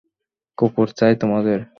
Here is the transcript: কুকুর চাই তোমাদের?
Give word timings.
কুকুর 0.57 0.87
চাই 0.91 1.13
তোমাদের? 1.15 1.59